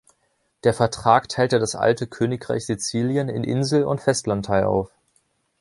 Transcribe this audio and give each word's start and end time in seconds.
Der 0.63 0.73
Vertrag 0.73 1.29
teilte 1.29 1.59
das 1.59 1.75
alte 1.75 2.07
Königreich 2.07 2.65
Sizilien 2.65 3.29
in 3.29 3.43
Insel- 3.43 3.83
und 3.83 4.01
Festlandteil 4.01 4.63
auf. 4.63 4.89